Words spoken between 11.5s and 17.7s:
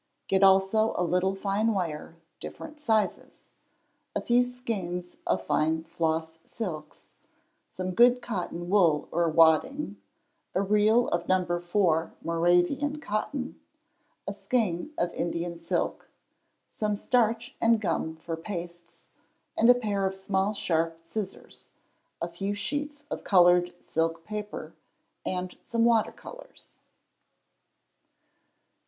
4 Moravian cotton, a skein of Indian silk, some starch